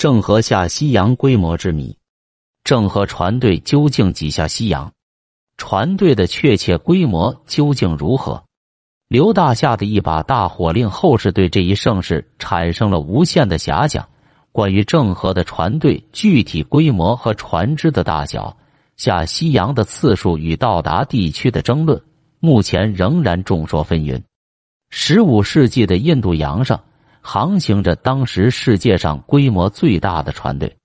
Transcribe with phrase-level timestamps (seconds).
[0.00, 1.94] 郑和下西洋规模之谜：
[2.64, 4.90] 郑和船队究竟几下西洋？
[5.58, 8.42] 船队的确切规模究竟如何？
[9.08, 14.08] 刘大夏的一把大火令后世对这一盛世产生了无限的遐想。
[14.52, 18.56] 关于郑和的船队具体规模和船只的大小、
[18.96, 22.02] 下西洋的次数与到达地区的争论，
[22.38, 24.22] 目前仍然众说纷纭。
[24.88, 26.80] 十五世纪的印度洋上。
[27.20, 30.76] 航行着当时世界上规模最大的船队。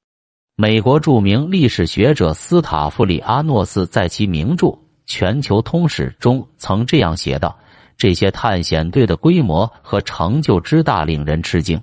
[0.58, 4.68] 美国著名历史学者斯塔夫里阿诺斯在其名著
[5.06, 7.58] 《全球通史》中曾这样写道
[7.98, 11.82] ：“这些探险队的规模和成就之大，令人吃惊。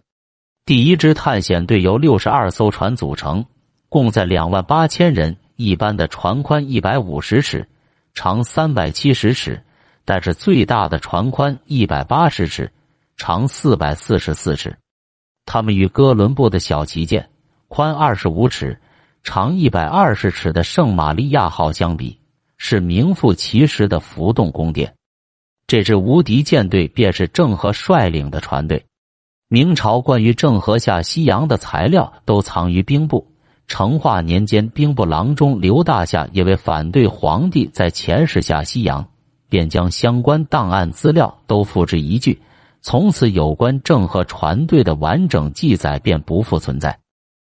[0.64, 3.44] 第一支探险队由六十二艘船组成，
[3.88, 5.36] 共在两万八千人。
[5.56, 7.68] 一般的船宽一百五十尺，
[8.14, 9.62] 长三百七十尺，
[10.04, 12.72] 但是最大的船宽一百八十尺。”
[13.16, 14.76] 长四百四十四尺，
[15.46, 17.28] 他们与哥伦布的小旗舰
[17.68, 18.80] 宽二十五尺、
[19.22, 22.18] 长一百二十尺的圣玛利亚号相比，
[22.56, 24.94] 是名副其实的浮动宫殿。
[25.66, 28.84] 这支无敌舰队便是郑和率领的船队。
[29.48, 33.28] 明朝关于郑和下西洋的材料都藏于兵部。
[33.68, 39.06] 成化年间，兵部郎中刘大夏因为反对皇帝在前世下西洋，
[39.48, 42.38] 便将相关档案资料都付之一炬。
[42.82, 46.98] 从此，有关郑和船队的完整记载便不复存在。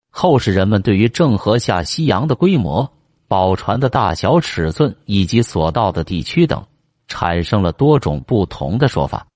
[0.09, 2.91] 后世人们对于郑和下西洋的规模、
[3.27, 6.65] 宝船的大小尺寸以及所到的地区等，
[7.07, 9.27] 产生了多种不同的说法。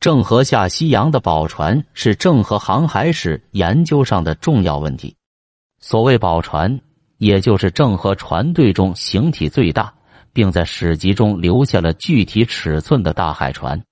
[0.00, 5.14] 郑和下西洋的宝船是郑和航海史研究上的重要问题。
[5.80, 6.80] 所谓宝船，
[7.18, 9.92] 也就是郑和船队中形体最大，
[10.32, 13.82] 并在史籍中留下了具体尺寸的大海船。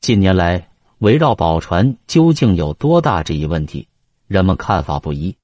[0.00, 3.86] 近年来，围绕宝船究竟有多大这一问题，
[4.26, 5.36] 人们看法不一。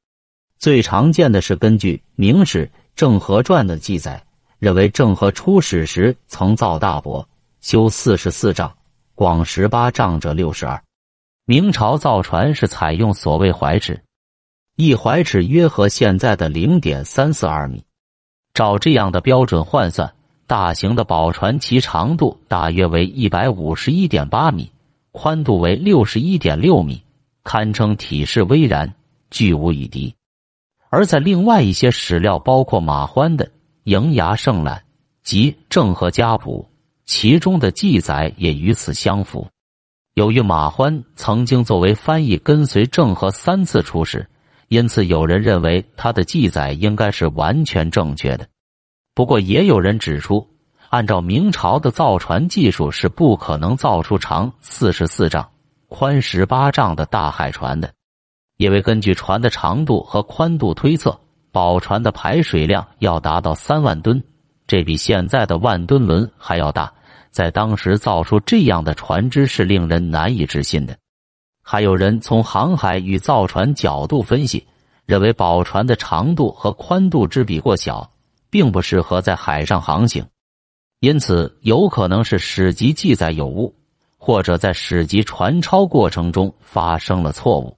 [0.58, 2.66] 最常见的是根据《明史·
[2.96, 4.24] 郑和传》的记载，
[4.58, 7.28] 认为郑和出使时曾造大伯，
[7.60, 8.74] 修四十四丈，
[9.14, 10.82] 广十八丈者六十二。
[11.44, 14.02] 明朝造船是采用所谓怀尺，
[14.76, 17.84] 一怀尺约合现在的零点三四二米。
[18.54, 20.12] 照这样的标准换算，
[20.46, 24.70] 大型的宝船其长度大约为一百五十一点八米。
[25.16, 27.00] 宽度为六十一点六米，
[27.44, 28.92] 堪称体势巍然，
[29.30, 30.12] 巨无以敌。
[30.90, 33.46] 而在另外一些史料，包括马欢的
[33.84, 34.78] 《营牙胜览》
[35.22, 36.68] 及《郑和家谱》，
[37.06, 39.46] 其中的记载也与此相符。
[40.14, 44.28] 由于马欢曾经作为翻译跟随郑和三次出使，
[44.66, 48.48] 因此有人认为他的记载应该是完全正确的。
[49.14, 50.44] 不过，也有人指出。
[50.94, 55.50] 按照明朝的造船技术，是不可能造出长四十四丈、
[55.88, 57.92] 宽十八丈的大海船的，
[58.58, 61.18] 因为根据船的长度和宽度推测，
[61.50, 64.22] 宝船的排水量要达到三万吨，
[64.68, 66.92] 这比现在的万吨轮还要大。
[67.32, 70.96] 在当时造出这样的船只是令人难以置信的。
[71.60, 74.64] 还有人从航海与造船角度分析，
[75.06, 78.08] 认为宝船的长度和宽度之比过小，
[78.48, 80.24] 并不适合在海上航行。
[81.04, 83.74] 因此，有可能是史籍记载有误，
[84.16, 87.76] 或者在史籍传抄过程中发生了错误。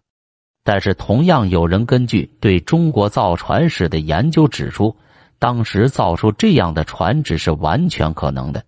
[0.62, 4.94] 但是，同样有人根据对中国造船史的研究指出，
[5.40, 8.62] 当时造出这样的船只是完全可能的。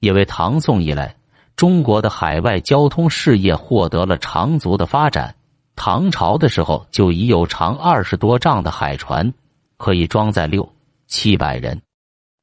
[0.00, 1.16] 因为唐宋以来，
[1.56, 5.34] 中国的海外交通事业获得了长足的发展。
[5.74, 9.32] 唐朝的时候就已有长二十多丈的海船，
[9.78, 10.70] 可以装载六
[11.06, 11.80] 七百人。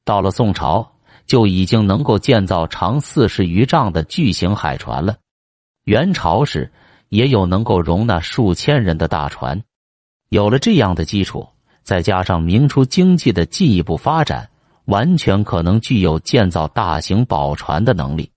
[0.04, 0.93] 到了宋朝。
[1.26, 5.16] 就已经能够建造长四十余丈的巨型海船了。
[5.86, 6.72] 元朝时
[7.10, 9.62] 也有能够容纳数千人的大船。
[10.30, 11.48] 有了这样的基础，
[11.84, 14.50] 再加上明初经济的进一步发展，
[14.86, 18.30] 完全可能具有建造大型宝船的能力。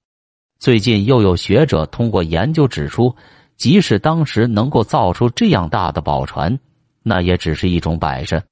[0.59, 3.15] 最近又有学者通过研究指出，
[3.57, 6.59] 即使当时能够造出这样大的宝船，
[7.03, 8.43] 那也只是一种摆设，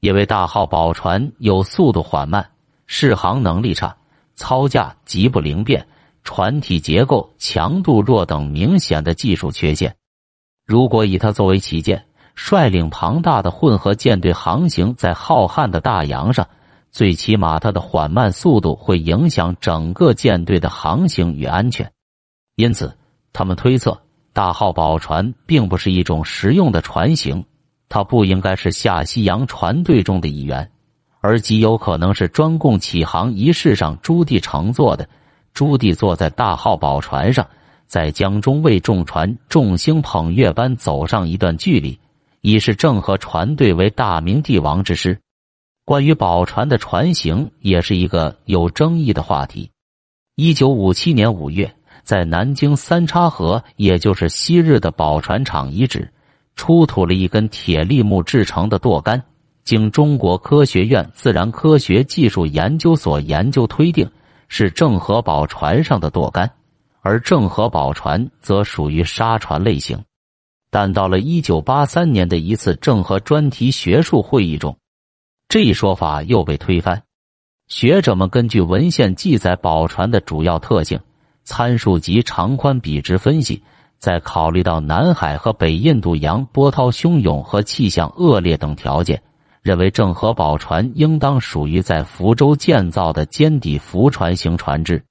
[0.00, 2.48] 因为大号宝船有速度缓慢。
[2.86, 3.96] 适航能力差，
[4.34, 5.86] 操驾极不灵便，
[6.22, 9.96] 船体结构强度弱等明显的技术缺陷。
[10.64, 12.04] 如果以它作为旗舰，
[12.34, 16.48] 率领庞大的混合舰队航行在浩瀚的大洋上，
[16.90, 21.90] 最起码它的缓慢速度会影响整个舰队的航行与安全。
[22.56, 22.96] 因此，
[23.32, 24.00] 他们推测
[24.32, 27.44] 大号宝船并不是一种实用的船型，
[27.88, 30.70] 它不应该是下西洋船队中的一员。
[31.26, 35.08] 而极有可能是专供启航仪式上朱棣乘坐的。
[35.52, 37.44] 朱棣坐在大号宝船上，
[37.88, 41.98] 在江中为众船众星捧月般走上一段距离，
[42.42, 45.18] 以示郑和船队为大明帝王之师。
[45.84, 49.68] 关于宝船的船型，也是一个有争议的话题。
[50.36, 51.74] 一九五七年五月，
[52.04, 56.08] 在南京三叉河，也就是昔日的宝船厂遗址，
[56.54, 59.20] 出土了一根铁立木制成的舵杆，
[59.66, 64.08] 经中国科学院自然科学技术研究所研究推定，
[64.46, 66.48] 是郑和宝船上的舵杆。
[67.00, 70.04] 而郑和宝船则属于沙船类型，
[70.70, 74.76] 但到了一九八三年的一次郑和专题学术会议中，
[75.48, 77.02] 这一说法又被推翻。
[77.66, 81.00] 学者们根据文献记载宝船的主要特性、
[81.42, 83.62] 参数及长宽比值分析，
[83.98, 89.20] 在考虑到南海和北印度洋波涛汹涌和气象恶劣等条件，
[89.66, 95.02] 认为郑和宝船应当属于在福州建造的尖底浮船型船只。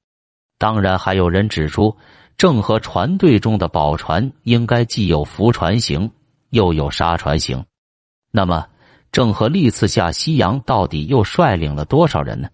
[0.57, 1.93] 当然，还有人指出，
[2.37, 6.09] 郑和船队中的宝船应该既有浮船型，
[6.51, 7.65] 又有沙船型。
[8.31, 8.65] 那么，
[9.11, 12.47] 郑和历次下西洋到底又率领了多少人呢？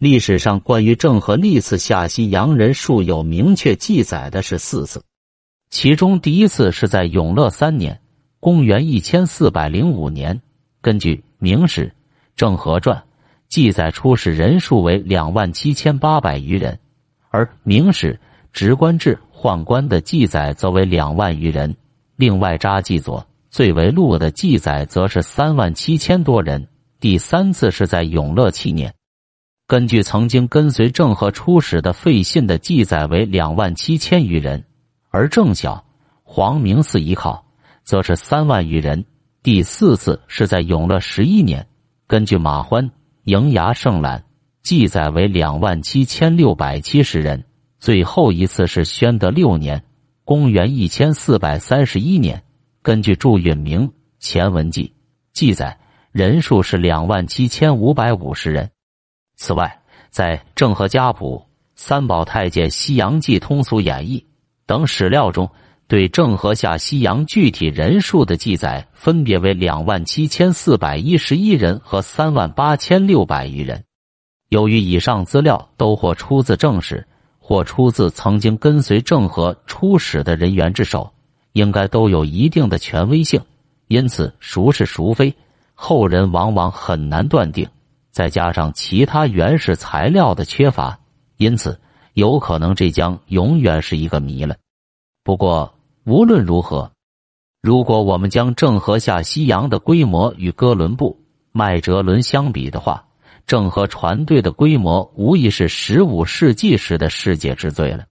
[0.00, 5.04] 历史上关于郑和历次下西洋人数有明确记载的是四次，
[5.70, 8.00] 其中第一次是在永乐三年
[8.40, 10.40] （公元一千四百零五年），
[10.82, 11.86] 根据《明史·
[12.36, 12.96] 郑和传》
[13.48, 16.78] 记载，出使人数为两万七千八百余人。
[17.30, 18.14] 而《明史·
[18.52, 21.76] 直官志》宦官的记载则为两万余人，
[22.16, 26.68] 另外札记左最为录的记载则是三万七千多人。
[27.00, 28.92] 第三次是在永乐七年，
[29.68, 34.64] 根据曾经跟随郑和出使的费信的记载为两万七千余人，
[35.10, 35.84] 而郑晓、
[36.24, 37.46] 黄明寺一靠
[37.84, 39.04] 则是三万余人。
[39.40, 41.64] 第四次是在永乐十一年，
[42.08, 42.90] 根据马欢
[43.24, 44.18] 《迎牙胜览》。
[44.64, 47.44] 记载为两万七千六百七十人。
[47.78, 49.84] 最后一次是宣德六年
[50.24, 52.42] （公元一千四百三十一年），
[52.82, 53.88] 根据祝允明
[54.18, 54.86] 《前文记》
[55.32, 55.78] 记载，
[56.10, 58.68] 人数是两万七千五百五十人。
[59.36, 59.80] 此外，
[60.10, 61.36] 在《郑和家谱》
[61.76, 64.18] 《三宝太监西洋记通俗演义》
[64.66, 65.48] 等史料中，
[65.88, 73.82] 对郑和下西洋具体人数的记载分别为两万七千四百一十一人和三万八千六百余人。
[74.50, 77.08] 由于以上资料都或出自正史，
[77.38, 81.10] 或出自曾经跟随郑和出使的人员之手，
[81.52, 83.40] 应该都有一定的权威性，
[83.86, 85.34] 因此孰是孰非，
[85.72, 87.66] 后人往往很难断定。
[88.10, 90.98] 再加上其他原始材料的缺乏，
[91.38, 91.80] 因此
[92.12, 94.54] 有可能这将永远是一个谜了。
[95.24, 95.74] 不过
[96.08, 96.90] 无论如何，
[97.60, 101.20] 如果我们将郑和下西洋的规模与哥伦布、
[101.52, 103.04] 麦哲伦相比的话，
[103.46, 108.06] 郑和船队的规模无疑是十五世纪时的世界之最了。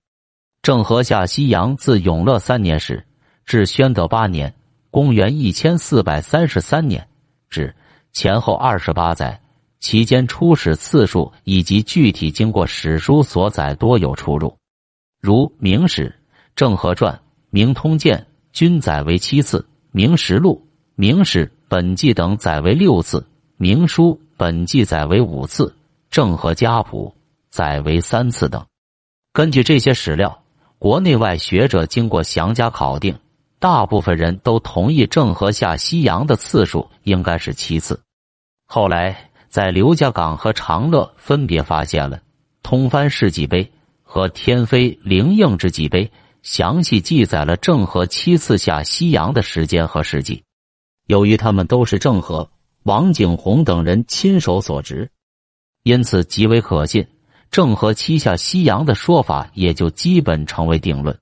[0.61, 3.03] 郑和下西洋自永乐三年时
[3.45, 4.53] 至宣德八年
[4.91, 7.07] （公元一千四百三十三年）
[7.49, 7.73] 止，
[8.13, 9.41] 前后二十八载，
[9.79, 14.55] 期间出使次数以及具体经过史书所载多有出入。
[15.19, 16.09] 如《明史·
[16.55, 17.11] 郑和传》
[17.57, 18.19] 《明通鉴》
[18.53, 20.63] 均载为七次，《明实录》
[20.93, 23.21] 《明史本纪》等载为六次，
[23.57, 24.21] 《明书》。
[24.37, 25.75] 本纪载为五次，
[26.11, 27.15] 郑和家谱
[27.49, 28.63] 载为三次等。
[29.33, 30.43] 根据这些史料，
[30.77, 33.17] 国内外学者经过详加考定，
[33.57, 37.99] 大部分人都同意郑和下西洋的次数应该是七次。
[38.67, 42.17] 后来，在刘家港和长乐分别发现了
[42.61, 43.63] 《通番世纪碑》
[44.03, 46.05] 和《天妃灵应之纪碑》，
[46.41, 50.43] 详细记载了郑和七次下西洋的时间和事迹。
[51.07, 52.49] 由于他们都是郑和。
[52.83, 55.11] 王景洪等人亲手所执，
[55.83, 57.05] 因此极为可信。
[57.51, 61.17] 郑和七下西洋的说法也就基本成为定论。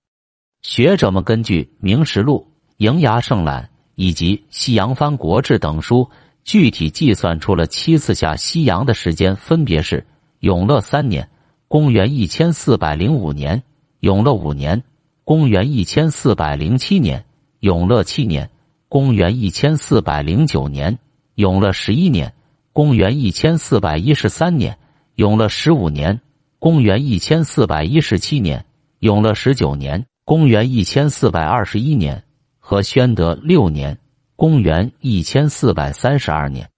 [0.62, 2.48] 学者们根据《明实录》
[2.88, 3.64] 《瀛牙胜览》
[3.96, 6.08] 以及《西洋藩国志》等书，
[6.44, 10.06] 具体计算出了七次下西洋的时间，分别是：
[10.42, 11.28] 永乐三年
[11.68, 13.64] （公元一千四百零五年）、
[14.02, 14.84] 永乐五年
[15.26, 17.26] （公元一千四百零七年）、
[17.60, 18.52] 永乐七年
[18.88, 21.00] （公元一千四百零九年）。
[21.34, 22.32] 永乐十一年，
[22.72, 24.76] 公元一千四百一十三年；
[25.16, 26.22] 永乐十五年，
[26.60, 28.60] 公元一千四百一十七年；
[29.00, 32.24] 永乐十九年，公元一千四百二十一年
[32.60, 33.98] 和宣德六年，
[34.36, 36.70] 公元一千四百三十二年。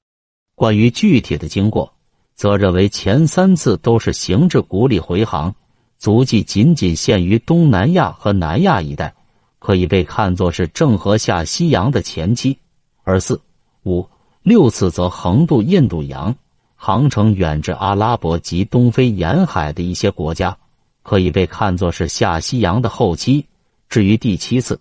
[0.55, 1.93] 关于具体的经过，
[2.33, 5.53] 则认为前三次都是行至古里回航，
[5.97, 9.15] 足迹仅仅限于东南亚和南亚一带，
[9.59, 12.57] 可以被看作是郑和下西洋的前期；
[13.03, 13.41] 而四
[13.83, 14.07] 五。
[14.43, 16.33] 六次则横渡印度洋，
[16.75, 20.57] 航程远至阿拉伯及东非沿海的一些国家，
[21.03, 23.45] 可以被看作是下西洋的后期。
[23.89, 24.79] 至于第七次，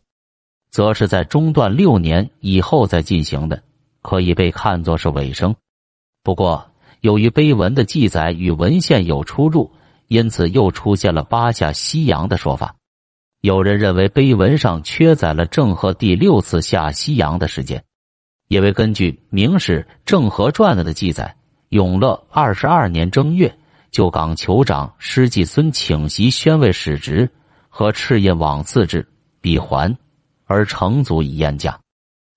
[0.70, 3.60] 则是在中断六年以后再进行的，
[4.02, 5.56] 可以被看作是尾声。
[6.22, 6.70] 不过，
[7.00, 9.72] 由于碑文的记载与文献有出入，
[10.08, 12.74] 因此又出现了八下西洋的说法。
[13.40, 17.84] 有人认为碑文上缺载了郑和第六次下西洋的时间，
[18.48, 21.36] 因为根据《明史·郑和传》的记载，
[21.68, 23.56] 永乐二十二年正月，
[23.90, 27.30] 旧港酋长施继孙请袭宣慰使职
[27.68, 29.06] 和敕印往赐制，
[29.40, 29.96] 比还，
[30.44, 31.78] 而成祖以宴驾。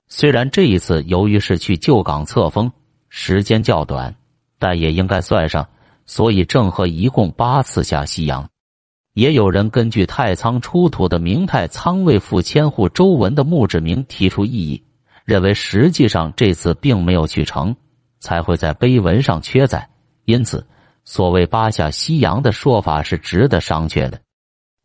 [0.08, 2.72] 虽然这一次由于是去旧港册封，
[3.10, 4.14] 时间较短，
[4.58, 5.68] 但也应该算上，
[6.10, 8.50] 所以郑和一共八次下西洋。
[9.14, 14.84] 也有人根据太仓出土的明太仓位副千户周文的墓志铭提出异议，
[15.24, 17.76] 认为实际上这次并没有去成，
[18.20, 19.88] 才会在碑文上缺载。
[20.26, 20.66] 因此，
[21.06, 24.20] 所谓八下西洋的说法是值得商榷的。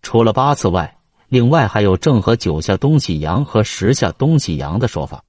[0.03, 5.25] 除了八次外，另外还有郑和九下东西洋和十下东西洋的说法。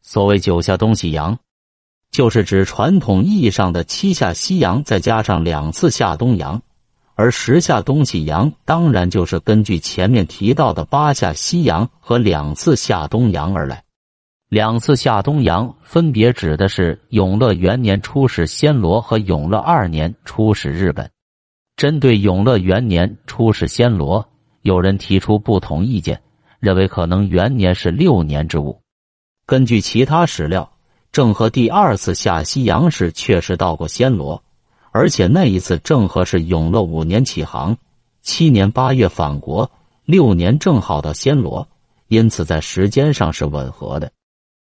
[0.00, 1.38] 所谓九下东西洋，
[2.16, 6.62] 就是指传统意义上的七下西洋，再加上两次下东洋。
[7.14, 13.84] 而十下东西洋当然就是根据前面提到的八下西洋和两次下东洋而来。
[14.48, 21.10] 两次下东洋分别指的是永乐元年出使暹罗和永乐二年出使日本。
[21.76, 24.26] 针对永乐元年出使暹罗，
[24.62, 26.22] 有人提出不同意见，
[26.60, 28.80] 认为可能元年是六年之物。
[29.44, 30.72] 根据其他史料，
[31.16, 34.42] 郑和第二次下西洋时确实到过暹罗。
[34.92, 37.74] 而且那一次郑和是永乐五年起航，
[38.20, 39.70] 七年八月返国，
[40.04, 41.66] 六年正好到暹罗，
[42.08, 44.12] 因此在时间上是吻合的。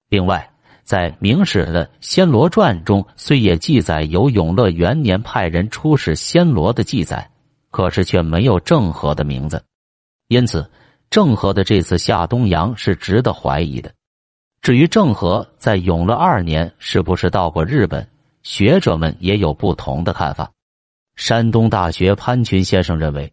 [0.10, 0.50] 另外，
[0.84, 7.30] 在《明史》的《暹罗传》中，虽也记载有永乐元年派人出使暹罗的记载，
[7.70, 9.64] 可是却没有郑和的名字，
[10.30, 10.68] 因此
[11.12, 13.94] 郑和的这次下东洋是值得怀疑的。
[14.62, 18.08] 至于郑和在永乐二年是不是到过日本？
[18.44, 20.52] 学者们也有不同的看法。
[21.16, 23.32] 山东大学潘群先生认为，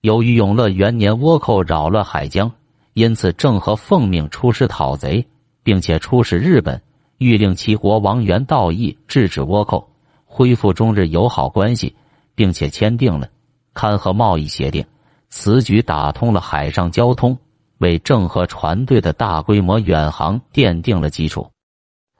[0.00, 2.50] 由于永乐元年倭寇扰乱海疆，
[2.92, 5.26] 因此郑和奉命出师讨贼，
[5.62, 6.80] 并且出使日本，
[7.18, 9.88] 欲令其国王元道义制止倭寇，
[10.24, 11.94] 恢复中日友好关系，
[12.34, 13.28] 并且签订了
[13.74, 14.84] 勘和贸易协定。
[15.30, 17.36] 此举打通了海上交通，
[17.78, 21.50] 为郑和船队的大规模远航奠定了基础。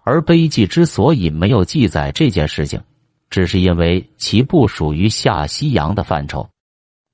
[0.02, 2.80] 而碑记之所以没有记载这件事情，
[3.28, 6.48] 只是因为其不属于下西洋的范畴。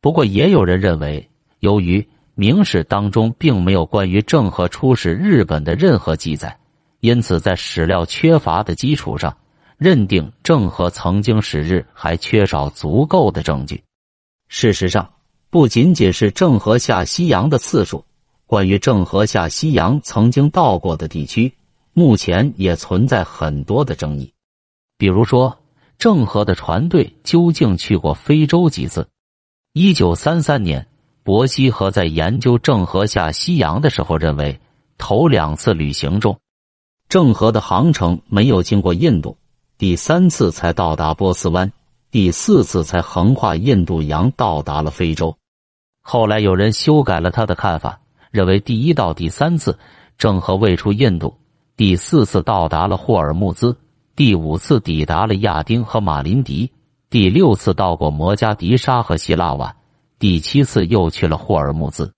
[0.00, 2.00] 不过，也有人认为，由于
[2.34, 6.56] 《明史》当中并没有关于郑和出使日本的任何记载，
[7.00, 9.36] 因此在史料缺乏的基础上，
[9.76, 13.82] 认定郑和曾经使日还缺少足够的证据。
[14.46, 15.10] 事实上，
[15.50, 18.04] 不仅仅是郑和下西洋的次数，
[18.46, 21.52] 关于郑和下西洋曾经到过的地区。
[21.96, 24.32] 目前也存在很多的争议，
[24.98, 25.56] 比如说
[25.96, 29.06] 郑和的船队究竟去过非洲几次？
[29.72, 30.88] 一九三三年，
[31.22, 34.58] 伯希和在研究郑和下西洋的时候认为，
[34.98, 36.40] 头两次旅行中，
[37.08, 39.38] 郑和的航程没有经过印度，
[39.78, 41.72] 第三次才到达波斯湾，
[42.10, 45.36] 第四次才横跨印度洋到达了非洲。
[46.02, 48.00] 后来有人修改了他的看法，
[48.34, 49.78] 认为第一到第三次
[50.18, 51.38] 郑和未出印度。
[51.76, 53.78] 第四次到达了霍尔木兹，
[54.16, 56.72] 第五次抵达了亚丁和马林迪，
[57.10, 59.76] 第六次到过摩加迪沙和希腊瓦，
[60.18, 62.12] 第七次又去了霍尔木兹。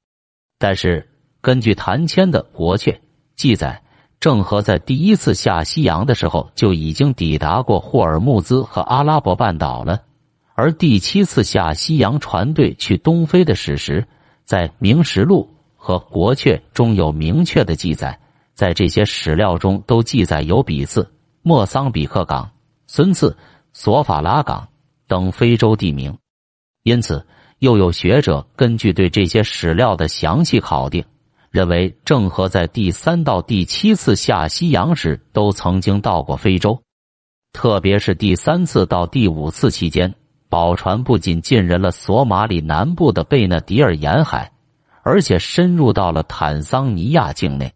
[0.58, 1.06] 但是
[1.42, 2.92] 根据谭谦的《国阙》
[3.34, 3.82] 记载，
[4.18, 10.00] 郑和在第一次下西洋的时候就已经抵达过霍尔木兹和阿拉伯半岛了。
[10.54, 14.06] 而第七次下西洋船队去东非的史实，
[14.46, 15.50] 在《明实录》
[15.86, 18.18] 和《国阙》中有明确的记载。
[18.54, 21.08] 在这些史料中都记载有比次、
[21.42, 22.50] 莫桑比克港、
[22.88, 23.36] 孙次、
[23.72, 24.66] 索法拉港
[25.06, 26.16] 等非洲地名，
[26.82, 27.24] 因此
[27.58, 31.04] 又有学者根据对这些史料的详细考定，
[31.50, 36.80] 认为郑和在第三到第七次下西洋时都曾经到过非洲，
[37.52, 40.12] 特别是第三次到第五次期间，
[40.48, 44.50] 宝船不仅进人了索马里南部的贝纳迪尔沿海，
[45.06, 47.72] 而且深入到了坦桑尼亚境内。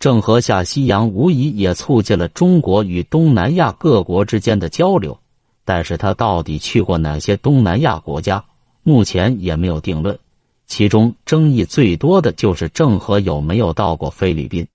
[0.00, 5.16] 郑和下西洋无疑也促进了中国与东南亚各国之间的交流，
[5.64, 8.44] 但是他到底去过哪些东南亚国家，
[8.82, 10.18] 目前也没有定论。
[10.66, 14.66] 其中争议最多的就是郑和有没有到过菲律宾。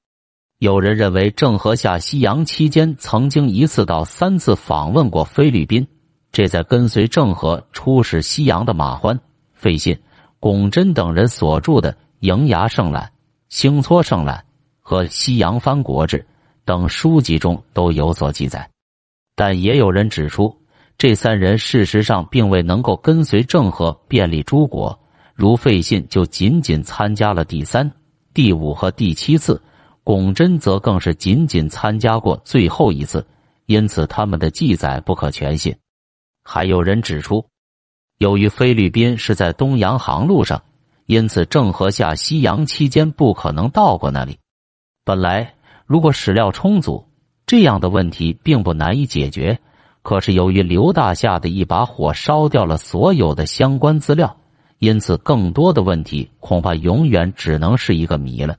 [0.59, 5.85] 有人认为郑和下西洋期间曾经一次到三次访问过菲律宾，
[6.31, 9.19] 这在跟随郑和出使西洋的马欢、
[9.51, 9.99] 费信、
[10.41, 13.03] 龚真等人所著的《瀛涯胜览》。
[13.49, 14.37] 星撮圣览》
[14.79, 16.17] 和《西洋藩国志》
[16.65, 18.67] 等书籍中都有所记载，
[19.35, 20.51] 但也有人指出，
[20.97, 24.99] 这三人事实上并未能够跟随郑和便利诸国，
[25.35, 27.91] 如费信就仅仅参加了第三、
[28.33, 29.61] 第五和第七次，
[30.03, 33.23] 龚真则更是仅仅参加过最后一次，
[33.67, 35.75] 因此他们的记载不可全信。
[36.43, 37.45] 还有人指出，
[38.21, 40.61] 由于菲律宾是在东洋航路上。
[41.07, 44.37] 因此，郑和下西洋期间不可能到过那里。
[45.03, 45.55] 本来，
[45.87, 47.03] 如果史料充足，
[47.47, 49.59] 这样的问题并不难以解决。
[50.03, 54.37] 可是，由于刘大夏的一把火烧掉了所有的相关资料，
[54.77, 58.55] 因此更多的问题恐怕永远只能是一个谜了。